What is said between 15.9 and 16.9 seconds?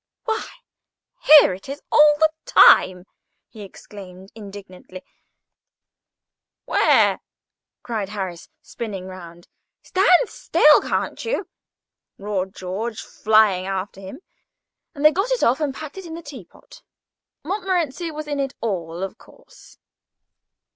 it in the teapot.